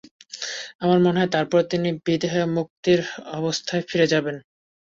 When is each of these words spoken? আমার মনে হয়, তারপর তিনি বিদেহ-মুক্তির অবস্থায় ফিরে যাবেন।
আমার 0.81 0.99
মনে 0.99 1.19
হয়, 1.19 1.31
তারপর 1.31 1.59
তিনি 1.71 1.89
বিদেহ-মুক্তির 2.05 3.01
অবস্থায় 3.37 3.83
ফিরে 3.89 4.07
যাবেন। 4.13 4.35